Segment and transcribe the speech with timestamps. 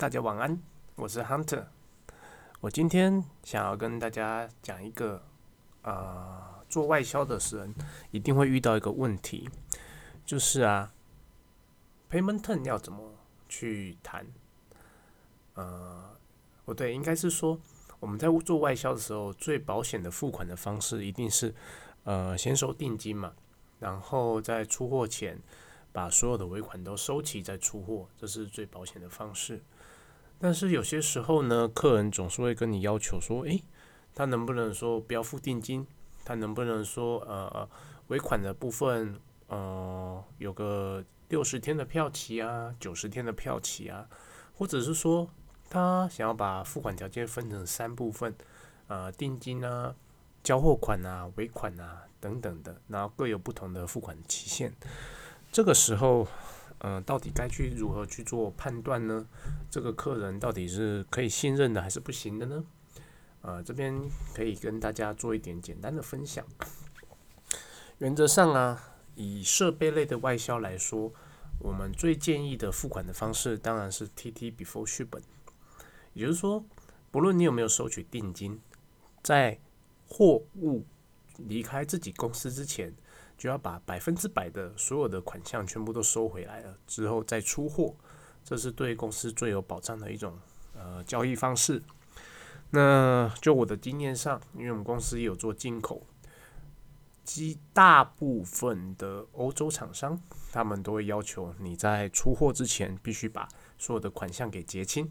[0.00, 0.58] 大家晚安，
[0.94, 1.66] 我是 Hunter。
[2.60, 5.22] 我今天想要跟大家讲一个，
[5.82, 7.74] 呃，做外销的时人
[8.10, 9.46] 一定会遇到一个问题，
[10.24, 10.90] 就是啊
[12.08, 13.12] ，payment term 要怎么
[13.46, 14.26] 去谈？
[15.52, 16.16] 呃，
[16.64, 17.60] 不对，应该是说
[17.98, 21.54] 我们在做外销的时候，最保险的付款的方式一定是，
[22.04, 23.34] 呃，先收定金嘛，
[23.78, 25.38] 然后在出货前
[25.92, 29.62] 把所有的尾款都收齐再出货，这是最保险的方式。
[30.42, 33.62] 但是有些时候呢，客人总是会跟你要求说：“诶，
[34.14, 35.86] 他能不能说不要付定金？
[36.24, 37.68] 他能不能说呃
[38.06, 44.08] 尾款的部分呃有个六十天的票期啊，九十天的票期啊？
[44.54, 45.28] 或者是说
[45.68, 48.34] 他想要把付款条件分成三部分，
[48.88, 49.94] 呃定金啊、
[50.42, 54.72] 交货款啊、尾款啊等等的，然后各有不同的付款期限。
[55.52, 56.26] 这个时候。”
[56.82, 59.26] 嗯，到底该去如何去做判断呢？
[59.70, 62.64] 这个客人到底是可以信任的还是不行的呢？
[63.42, 63.94] 呃，这边
[64.34, 66.42] 可以跟大家做一点简单的分享。
[67.98, 71.12] 原则上啊，以设备类的外销来说，
[71.58, 75.22] 我们最建议的付款的方式当然是 TT before 续本，
[76.14, 76.64] 也就是说，
[77.10, 78.58] 不论你有没有收取定金，
[79.22, 79.58] 在
[80.08, 80.86] 货物
[81.36, 82.94] 离开自己公司之前。
[83.40, 87.94] 就要把百分之百的所有的款项全部都收回来了之后再出货，
[88.44, 90.38] 这是对公司最有保障的一种
[90.76, 91.82] 呃交易方式。
[92.68, 96.06] 那就我的经验上，因为我们公司有做进口，
[97.24, 100.20] 极大部分的欧洲厂商，
[100.52, 105.10] 他们都会要求你在出货之前必须把所有的款项给结清，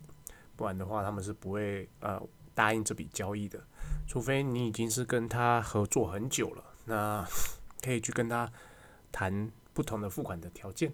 [0.56, 2.22] 不然的话他们是不会呃
[2.54, 3.60] 答应这笔交易的，
[4.08, 7.26] 除非你已经是跟他合作很久了，那。
[7.82, 8.50] 可以去跟他
[9.12, 10.92] 谈不同的付款的条件，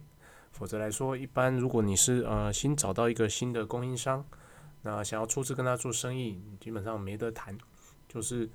[0.52, 4.24] 否则来说，一般如果你是呃新找到一个新的供应商，
[4.84, 7.58] 那想要初次跟他做生意，基本上没得谈，
[8.08, 8.50] 就是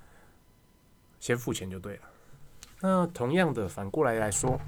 [1.18, 2.02] 先付钱就对了。
[2.80, 4.58] 那同样的反过来来说，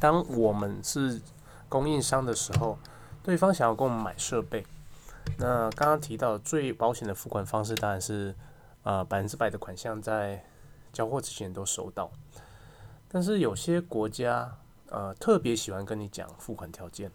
[0.00, 1.20] 当我们是
[1.68, 2.78] 供应商的时候，
[3.22, 4.64] 对方想要跟我们买设备，
[5.38, 8.34] 那刚刚提到最保险的付款方式当然是
[8.84, 10.44] 呃百分之百的款项在
[10.92, 12.10] 交货之前都收到。
[13.08, 14.58] 但是有些国家，
[14.90, 17.10] 呃，特别喜欢跟你讲付款条件，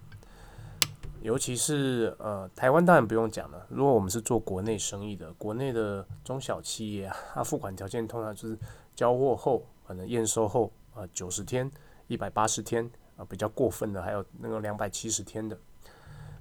[1.21, 3.67] 尤其是呃，台湾当然不用讲了。
[3.69, 8.57] 如果我们是做国内生意的，国内的中小企业啊，它付款条件通常就是
[8.95, 11.69] 交货后，可能验收后啊，九十天、
[12.07, 15.57] 一百八十天啊，比较过分的还有那个两百七十天的。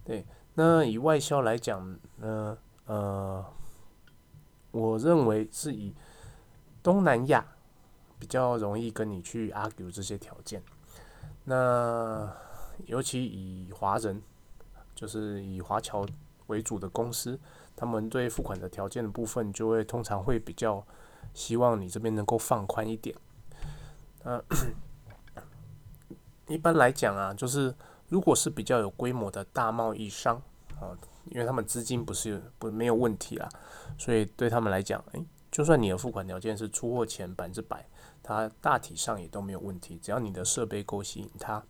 [0.05, 0.25] 对，
[0.55, 2.57] 那以外销来讲呢，
[2.87, 3.45] 呃，
[4.71, 5.93] 我认为是以
[6.83, 7.45] 东南亚。
[8.21, 10.63] 比较容易跟你去 argue 这些条件，
[11.45, 12.31] 那
[12.87, 14.23] 尤其以华人，
[14.95, 16.07] 就是以华侨
[16.49, 17.41] 为主的公司，
[17.75, 20.87] 他们对付款的条件的部分，就会通常会比较
[21.33, 23.17] 希望你这边能够放宽一点。
[24.23, 24.43] 那，
[26.47, 27.75] 一般来讲啊，就是
[28.09, 30.37] 如果是比较有规模的大贸易商
[30.79, 30.93] 啊，
[31.27, 33.49] 因为他们资金不是不没有问题啦，
[33.97, 37.87] 所以对他们来讲，诶，就算你的付款条件是出货前百分之百。
[38.23, 41.63] 它大体上也都没有问题，只要你的设备够吸引它。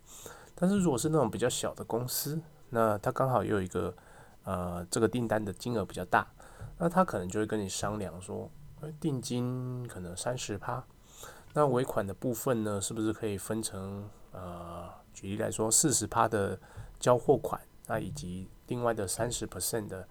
[0.54, 2.38] 但是如果是那种比较小的公司，
[2.70, 3.94] 那它刚好又有一个
[4.44, 6.26] 呃这个订单的金额比较大，
[6.76, 8.50] 那他可能就会跟你商量说，
[9.00, 10.84] 定金可能三十趴，
[11.54, 16.58] 那尾款的部分呢，是不是可以分成呃举例来说四十趴的
[16.98, 20.06] 交货款，那以及另外的三十 percent 的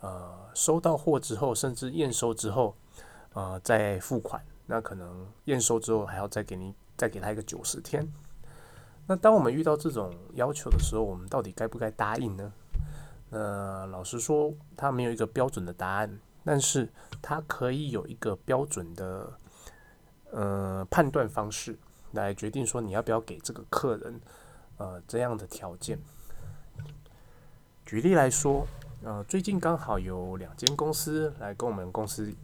[0.00, 2.74] 呃收到货之后，甚至验收之后
[3.34, 4.42] 呃再付款。
[4.66, 8.10] 那可能验收之后还要再给你再给他一个九十天。
[9.06, 12.50] 那当我们遇到这种要求的时候，我们到底该不该答应呢？
[13.28, 16.88] 呃老实说，他没有一个标准的答案，但是
[17.20, 19.30] 他可以有一个标准的
[20.30, 21.78] 呃判断方式
[22.12, 24.18] 来决定说你要不要给这个客人
[24.78, 25.98] 呃这样的条件。
[27.84, 28.66] 举例来说，
[29.02, 32.34] 呃，最近刚好有两间公司来跟我们公司。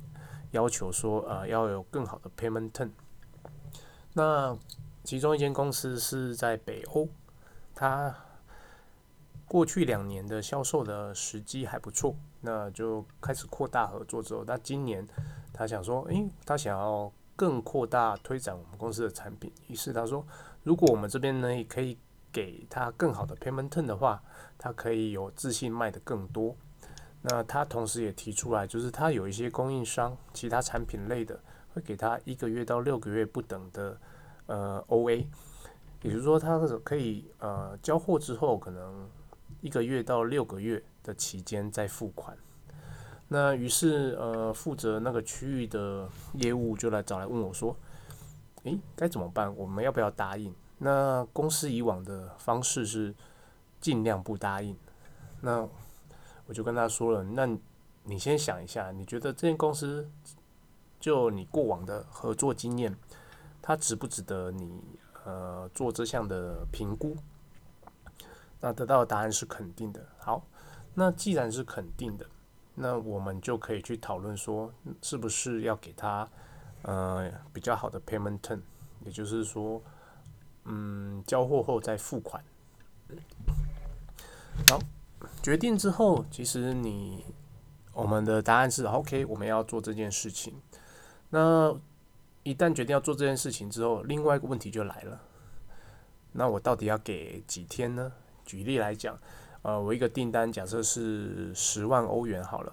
[0.53, 2.91] 要求说，呃，要有更好的 payment term。
[4.13, 4.57] 那
[5.05, 7.09] 其中一间公司是在北欧，
[7.75, 8.15] 它
[9.47, 15.07] 过去两年的销售的时机还不错，那就开始扩大合作之后，那今年
[15.53, 20.25] 他想说，诶，他想要更扩大推展我们公司的产品，于是他说，
[20.63, 21.99] 如果我们这边呢也可以
[22.33, 24.23] 给他更好的 payment term 的话，
[24.59, 26.55] 他可以有自信卖的更多。
[27.23, 31.39] 那他同时也提出来，就是他有一些供应商，其他产品类的
[31.75, 34.01] 会给他一个月到六个月不等的
[34.47, 35.27] 呃 O A，
[36.03, 39.09] 也就是说他可以呃交货之后可能
[39.61, 42.37] 一个月到六个月的的期间再付款。
[43.29, 47.77] 那于是呃，负责那个区域的业务就来找来问我说
[48.65, 49.55] ：“诶，该怎么办？
[49.57, 53.15] 我们要不要答应？”那公司以往的方式是
[53.81, 54.77] 尽量不答应。
[55.41, 55.67] 那
[56.51, 57.49] 我就跟他说了：“那
[58.03, 60.11] 你先想一下，你觉得这间公司
[60.99, 62.93] 就你过往的合作经验，
[63.63, 64.83] 它值不值得你
[65.25, 67.17] 呃做这项的评估？”
[68.61, 70.05] 那得到的答案是肯定的。
[70.19, 70.45] 好，
[70.93, 72.27] 那既然是肯定的。
[72.75, 76.29] 那我们就可以去讨论说，是不是要给他
[76.83, 78.61] 呃比较好的 payment term，
[79.05, 79.81] 也就是说，
[80.65, 82.43] 嗯，交货后再付款。
[84.69, 84.81] 好，
[85.43, 87.25] 决定之后，其实你
[87.93, 90.55] 我们的答案是 OK，我们要做这件事情。
[91.31, 91.75] 那
[92.43, 95.21] 一旦决定要做这件事情之后，另外一个问题就来了，
[96.33, 98.13] 那我到底要给几天呢？
[98.45, 99.19] 举例来讲。
[99.63, 102.73] 呃，我一个订单假设是十万欧元好了，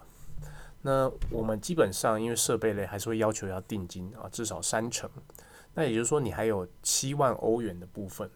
[0.84, 5.10] 那我们基本上因为设备类还是会要求要定金啊，至少三成。
[5.74, 8.32] 那也就是说，你还有七万欧元的部分，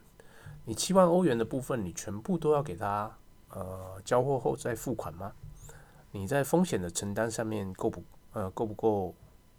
[0.66, 3.16] 你七万欧元的部分，你全部都要给他
[3.52, 5.32] 呃交货后再付款吗？
[6.10, 8.02] 你在风险的承担上面够不
[8.32, 9.14] 呃够不够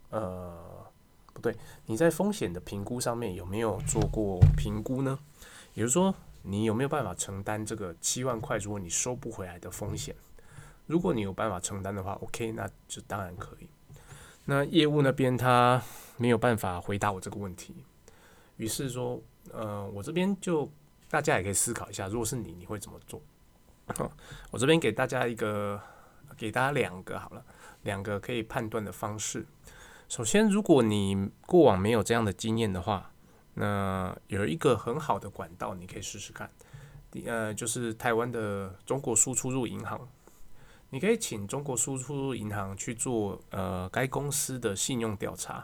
[0.09, 0.85] 呃
[1.33, 1.55] 不对，
[1.85, 5.17] 你在风险的评估上面有没有做过评估呢？
[5.73, 6.13] 也就是说。
[6.45, 8.57] 你有没有办法承担这个七万块？
[8.57, 10.13] 如果你收不回来的风险，
[10.87, 13.69] 如果你有办法承担的话，OK，那就当然可以。
[14.43, 15.81] 那业务那边他
[16.17, 17.85] 没有办法回答我这个问题，
[18.57, 19.21] 于是说，
[19.53, 20.69] 呃，我这边就
[21.09, 23.21] 大家也可以思考一下，如果是你，你会怎么做？
[24.51, 25.81] 我这边给大家一个，
[26.37, 27.43] 给大家两个好了，
[27.83, 29.45] 两个可以判断的方式。
[30.07, 33.09] 首先，如果你过往没有这样的经验的话。
[33.55, 36.49] 那有一个很好的管道，你可以试试看。
[37.11, 40.09] 第呃，就是台湾的中国输出入银行，
[40.89, 45.63] 你可以请中国输出入银行去做呃该公司的信用调查。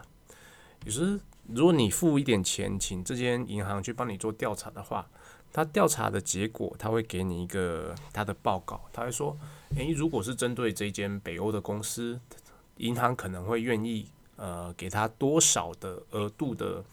[0.84, 1.18] 有时
[1.48, 5.10] 如果你付一点钱，请这间银行去帮你做调查的话，
[5.52, 9.36] 他调查的结果他会给你一个他的报告，他会说：
[9.76, 12.20] 诶，如果是针对这间北欧的公司，
[12.76, 16.84] 银行可能会愿意呃给他多少的额度的。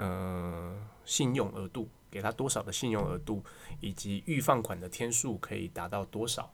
[0.00, 3.42] 呃，信用额度给他多少的信用额度，
[3.80, 6.52] 以及预放款的天数可以达到多少？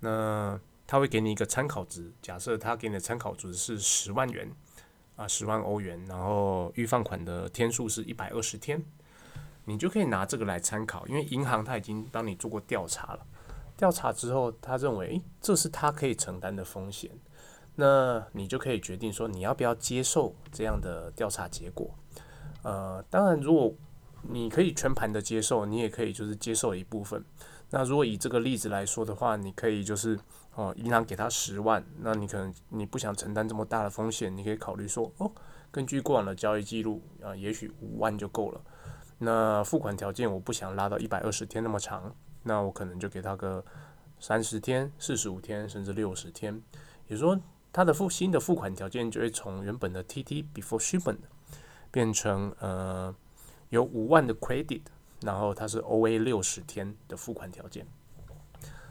[0.00, 2.10] 那他会给你一个参考值。
[2.22, 4.50] 假设他给你的参考值是十万元
[5.16, 8.82] 啊，十万欧元，然后预放款的天数是一百二十天，
[9.64, 11.06] 你就可以拿这个来参考。
[11.06, 13.26] 因为银行他已经帮你做过调查了，
[13.76, 17.10] 调查之后他认为，诶，这是他可以承担的风险，
[17.76, 21.90] 那你就可以决定说你要不要接受这样的调查结果。
[22.62, 23.74] 呃，当然，如果
[24.22, 27.24] 你可以全盘的接受，你也可以就是接受一部分。
[27.70, 30.16] 那如果以这个例子来说的话，你可以就是
[30.54, 35.32] 哦，银行给他十万，那你可能你不想承担这么大的风险，你可以考虑说哦，
[35.70, 38.60] 根据过往的交易记录啊，也许五万就够了。
[39.22, 43.64] 那付款条件我不想拉到一百二十天那么长，那我可能就给他个
[44.20, 46.62] 三十天、四十五天，甚至六十天。
[47.08, 47.38] 也说，
[47.72, 51.18] 他的付新的付款条件就会从原本的 TT before shipment。
[51.90, 53.14] 变成呃
[53.68, 54.80] 有五万的 credit，
[55.20, 57.86] 然后它是 OA 六十天的付款条件，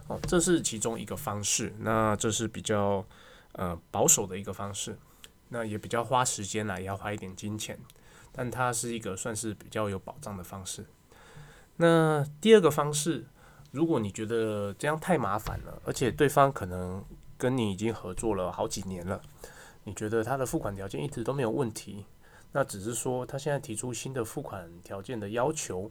[0.06, 1.74] 哦，这是其中一个方式。
[1.80, 3.04] 那这是比较
[3.53, 4.96] 呃保守的一个方式，
[5.50, 7.75] 那也比较花时间啦，也要花一点金钱，
[8.31, 10.85] 但它是一个算是比较有保障的方式。
[11.77, 13.25] 那第二个方式，
[13.71, 17.03] 如果你觉得这样太麻烦了，而且对方可能
[17.38, 19.21] 跟你已经合作了好几年了，
[19.83, 22.05] 你觉得他的付款条件一直都没有问题。
[22.51, 25.89] 那只是说，他现在提出新的付款条件的要求，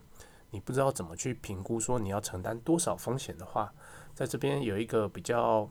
[0.50, 3.73] 你不知道怎么去评估，说你要承担多少风险的话，
[4.14, 5.68] 在这边有一个比较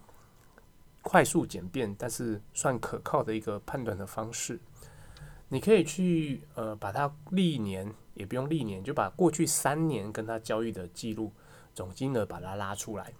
[1.03, 4.59] 快速简便，但是算可靠的一个判断的方式。
[5.49, 11.31] 你可以去呃，把它历年也不用历年，就把过去三年跟他交易的记录
[11.75, 13.13] 总金额把它拉出来。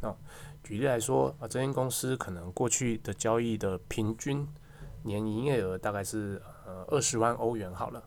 [0.00, 0.14] 那
[0.62, 4.46] 举例来说，啊，这间公司可能过去的交易的平均
[5.02, 6.42] 年营业额大概是。
[6.66, 8.02] 呃，二十万欧元好了。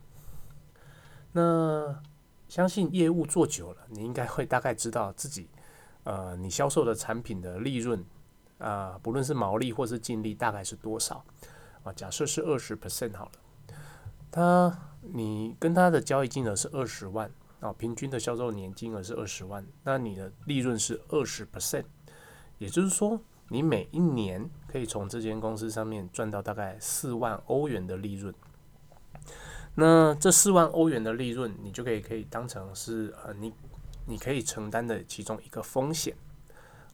[1.32, 2.02] 那
[2.50, 5.48] 相信业务做久了，你应该会大概知道自己，
[6.06, 8.04] 呃，你销售的产品的利润
[8.58, 11.24] 啊，不论是毛利或是净利，大概是多少
[11.84, 11.94] 啊？
[11.94, 13.32] 假设是二十 percent 好了。
[14.32, 21.86] 他，你跟他的交易金额是二十万啊，平均的销售年金额是二十万，那你的利润是二十 percent，
[22.58, 23.20] 也就是说。
[23.50, 28.36] 你每一年可以从这间公司上面赚到大概四万欧元的利润，
[29.76, 33.54] 那这四万欧元的利润，你就可以可以当成是呃你
[34.06, 36.14] 你可以承担的其中一个风险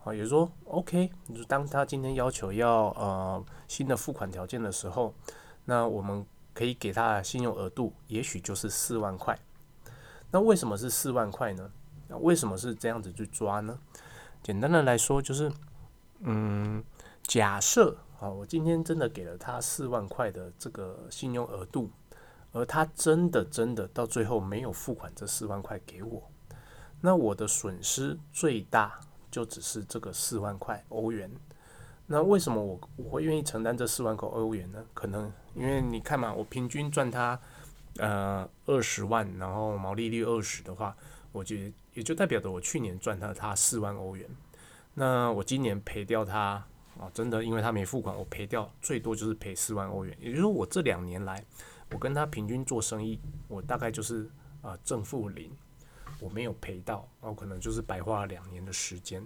[0.03, 5.15] 啊，也就是说，OK，就当他今天要求要呃新的付款条件的时候，
[5.65, 9.37] 那我们可以给他的信用额度也许就是四万块。
[10.31, 11.71] 那为什么是四万块呢？
[12.07, 13.79] 那为什么是这样子去抓呢？
[14.41, 15.51] 简单的来说，就是
[16.19, 16.83] 嗯，
[17.23, 21.89] 假设啊，我今天真的给了他四万块的这个信用额度，
[22.51, 26.29] 而他真的真的到最后没有付款这四万块给我，
[27.01, 28.99] 那我的损失最大。
[29.33, 31.27] 就只是这个四万块欧元，
[32.13, 34.85] 那为什么我我会愿意承担这四万块欧元呢？
[34.93, 37.39] 可能因为你看嘛，我平均赚它
[37.97, 40.95] 呃二十万，然后毛利率二十的话，
[41.31, 41.55] 我就
[41.95, 44.29] 也就代表着我去年赚了它四万欧元，
[44.93, 46.63] 那我今年赔掉它
[46.99, 51.43] 啊，真的因为他没付款，我赔掉最多就是赔四万欧元，也就是说我这两年来
[51.91, 54.29] 我跟他平均做生意，我大概就是
[54.61, 55.51] 啊正负零。
[56.19, 59.25] 我没有赔到，我可能就是白花了两年的时间。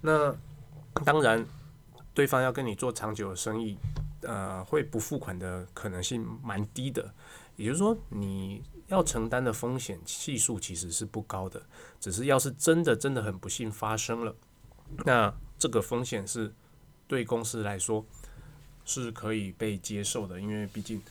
[0.00, 0.34] 那
[1.04, 1.44] 当然，
[2.12, 3.76] 对方要跟你做长久的生意，
[4.22, 7.12] 呃，会不付款的可能性蛮低的。
[7.56, 11.62] 也就是说，你要承担的风险系数其实是不高的。
[12.00, 14.34] 只是要是真的真的很不幸发生了，
[15.04, 16.52] 那这个风险是
[17.06, 18.04] 对公司来说
[18.84, 21.02] 是可以被接受的，因为毕竟，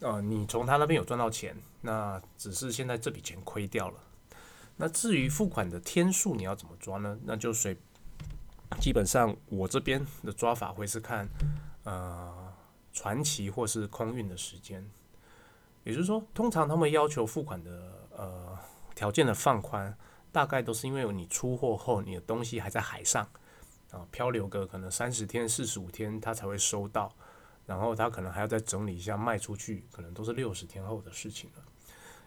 [0.00, 3.94] 呃，你从他那边有赚到钱，那只是现在这笔钱亏掉了。
[4.76, 7.18] 那至于付款的天数，你要怎么抓呢？
[7.24, 7.74] 那就随
[8.80, 11.28] 基本上我这边的抓法会是看
[11.84, 12.52] 呃
[12.92, 14.88] 传奇或是空运的时间，
[15.84, 18.58] 也就是说，通常他们要求付款的呃
[18.94, 19.96] 条件的放宽，
[20.32, 23.28] 大概都是因为你出货后你的东西还在海上
[23.90, 27.14] 啊漂流个可能三十天、四十五天，他才会收到，
[27.66, 31.62] 然后他可能还要再整理一下卖出去，可能都是六十天后的事情了。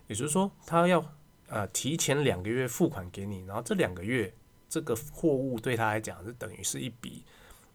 [0.08, 1.04] 也就是说，他要。
[1.52, 4.32] 呃，提前两个月付款给你，然后这两个月
[4.70, 7.26] 这个货物对他来讲是等于是一笔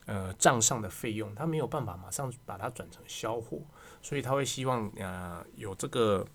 [0.07, 3.59] 呃账上的费用，他没有办法马上把它转成销货，
[4.01, 6.27] 所以他会希望呃有这个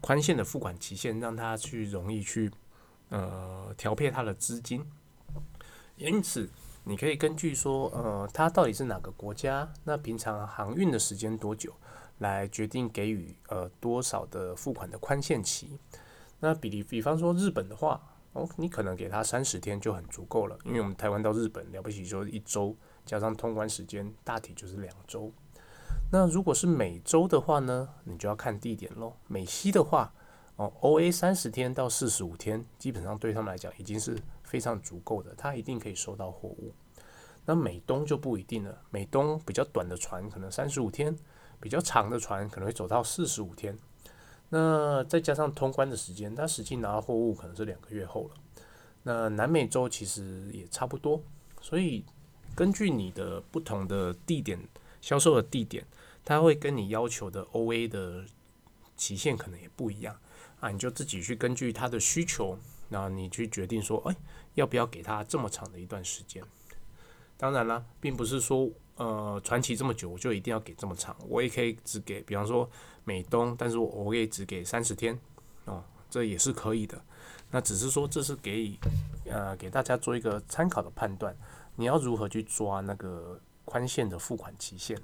[0.00, 2.50] 宽限的付款期限，让他去容易去
[3.08, 4.84] 呃调配他的资金。
[5.96, 6.48] 因此，
[6.84, 11.74] 你可以根据说呃他到底是哪个国家，那平常航运的时间多久，
[12.18, 15.78] 来决定给予呃多少的付款的宽限期。
[16.40, 18.00] 那比比方说日本的话，
[18.32, 25.32] 哦，你可能给他三十天就很足够了，因为我们台湾到日本了不起就一周，加上通关时间，大体就是两周。
[26.12, 29.14] 那如果是美洲的话呢，你就要看地点喽。
[29.26, 30.12] 美西的话，
[30.56, 36.72] 哦，O A 三十天到四十五天，基本上对他们来讲已经是非常足够的，他一定可以收到货物。
[37.44, 41.16] 那美东就不一定了，美东比较短的船可能三十五天，
[41.60, 43.78] 比较长的船可能会走到四十五天。
[44.50, 48.30] 那再加上通关的时间，他实际拿到货物可能是两个月后了。
[49.02, 51.22] 那南美洲其实也差不多，
[51.60, 52.04] 所以
[52.54, 54.58] 根据你的不同的地点
[55.00, 55.86] 销售的地点，
[56.24, 58.24] 他会跟你要求的 OA 的
[58.96, 60.18] 期限可能也不一样
[60.60, 60.70] 啊。
[60.70, 64.16] 你就自己去根据他的需求，那你去决定说，哎，
[64.54, 66.42] 要不要给他这么长的一段时间？
[67.36, 68.70] 当然了，并不是说。
[68.98, 72.68] 呃，传奇这么久，我就一定要给这么长，我也可以只给，比方说
[73.04, 75.16] 美东，但是我我可以只给三十天，
[75.66, 77.00] 哦，这也是可以的。
[77.48, 78.76] 那只是说这是给
[79.24, 81.32] 呃给大家做一个参考的判断，
[81.76, 84.98] 你要如何去抓那个宽限的付款期限？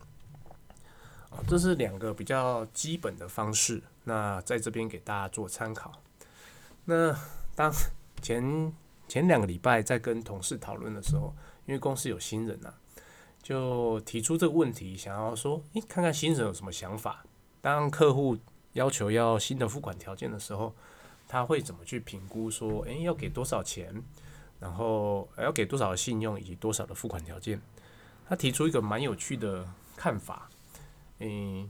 [1.30, 5.92] 啊，这是两个比较基本的方式，那在这边给大家做参考。
[6.84, 7.16] 那
[7.54, 7.72] 当
[8.20, 8.72] 前
[9.06, 11.32] 前两个礼拜在跟同事讨论的时候，
[11.66, 12.74] 因为公司有新人呐。
[13.44, 17.22] 就提出这个问题，想要说，诶，看看新人有什么想法。
[17.60, 18.38] 当客户
[18.72, 20.74] 要求要新的付款条件的时候，
[21.28, 22.50] 他会怎么去评估？
[22.50, 24.02] 说，诶，要给多少钱，
[24.58, 27.60] 然后要给多少信用以及多少的付款条件？
[28.26, 30.48] 他提出一个蛮有趣的看法。
[31.18, 31.68] 诶，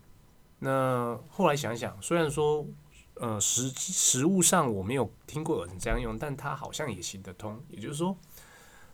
[0.60, 2.64] 那后来想想，虽然说，
[3.14, 7.60] 呃，实实物上我没有听过有人这样用，但他好像也行得通。
[7.68, 8.16] 也就是说，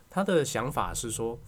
[0.09, 1.39] 他的想法是说。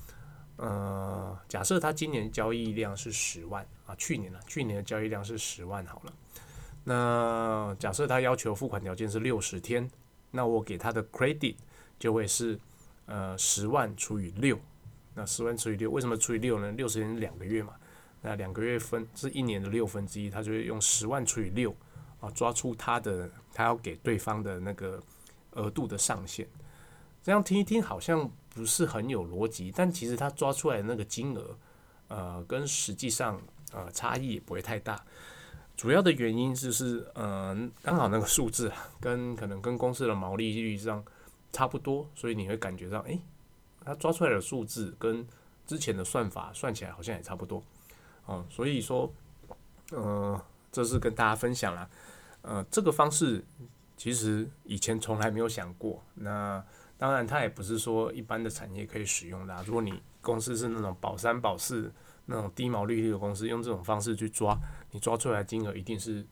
[0.56, 6.12] 呃，假设他今年交易量是十万啊，去年呢，去年的交易量是十万好了。
[6.84, 9.90] 那假设他要求付款条件是六十天，
[10.30, 11.56] 那我给他的 credit
[11.98, 12.58] 就会是
[13.06, 14.58] 呃十万除以六。
[15.14, 16.72] 那十万除以六，为什么除以六呢？
[16.72, 17.74] 六十天两个月嘛，
[18.20, 21.74] 那两个月分是一年的六分之一，他就会用十万除以六
[22.20, 25.02] 啊，抓出他的他要给对方的那个
[25.52, 26.46] 额度的上限。
[27.22, 31.56] 这样听一听好像不是很有逻辑，但其实他抓出来的那个金额，
[32.08, 33.40] 呃，跟实际上
[33.72, 35.02] 呃差异也不会太大。
[35.74, 41.02] 主要的原因就是，嗯，刚好那个数字跟可能跟公司的毛利率上
[41.50, 43.18] 差不多，所以你会感觉到，哎，
[43.84, 45.26] 他抓出来的数字跟
[45.66, 47.62] 之前的算法算起来好像也差不多，
[48.26, 49.10] 哦，所以说，
[49.90, 50.40] 呃，
[50.70, 51.90] 这是跟大家分享了，
[52.42, 53.42] 呃，这个方式
[53.96, 56.02] 其实以前从来没有想过。
[56.14, 56.62] 那
[57.02, 59.60] 当然，它也不是说一般的产业可以使用的。
[59.66, 61.92] 如果你公司是那种保三保四
[62.26, 64.56] 那种低毛利率的公司，用这种方式去抓，
[64.92, 66.24] 你抓出来金额一定是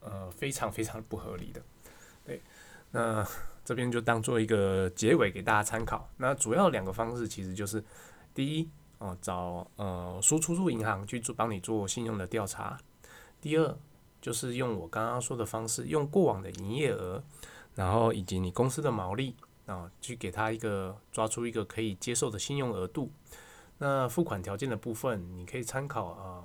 [0.00, 1.62] 呃非常非常不合理的。
[2.26, 2.42] 对，
[2.90, 3.26] 那
[3.64, 6.06] 这边就当做一个结尾给大家参考。
[6.18, 7.82] 那主要两个方式其实就是。
[8.34, 12.78] 第一，哦，找呃输出入银行去做帮你做信用的调查。
[13.40, 13.76] 第二，
[14.20, 17.24] 就是用我刚刚说的方式，用过往的营业额，
[17.74, 19.34] 然后以及你公司的毛利
[19.72, 23.10] 啊，去给他一个抓出一个可以接受的信用额度。
[23.78, 26.44] 那付款条件的部分，你可以参考呃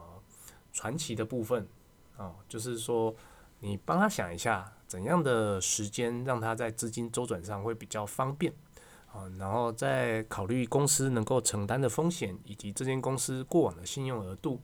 [0.71, 1.67] 传奇的部分
[2.15, 3.13] 啊，就是说
[3.59, 8.53] 你帮他想一下，怎样的时间让他在资金周转上会比较方便。
[9.13, 14.61] 啊，然后再考虑公司能够承担的风险，以及这间公司过往的信用额度，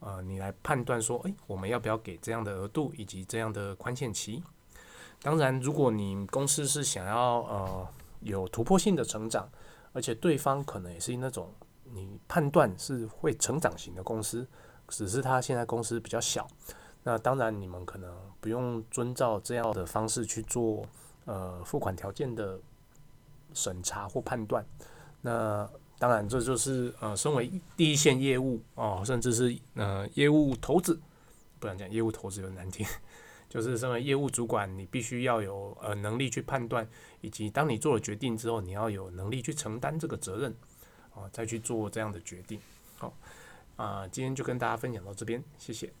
[0.00, 4.42] 呃，你来判断说，诶，我们要不要给这样的额度以及这样的宽限期？
[5.26, 7.88] 当然，如果你公司是想要呃
[8.20, 9.50] 有突破性的成长，
[9.92, 11.52] 而且对方可能也是那种
[11.92, 14.46] 你判断是会成长型的公司，
[14.86, 16.46] 只是他现在公司比较小，
[17.02, 20.86] 那当然你们可能不用遵照这样的方式去做
[21.24, 22.60] 呃付款条件的。
[23.54, 24.62] 审查或判断，
[25.22, 25.66] 那
[25.98, 31.00] 当然这就是呃，身为第一线业务哦，甚至是呃业务投资，
[31.58, 32.86] 不能讲业务投资有点难听，
[33.48, 36.88] 就是身为业务主管，你必须要有呃能力去判断，
[37.20, 40.54] 以及当你做了决定之后，你要有能力去承担这个责任，
[41.14, 42.60] 啊，再去做这样的决定。
[42.96, 43.16] 好，
[43.76, 45.92] 啊，今天就跟大家分享到这边，谢谢。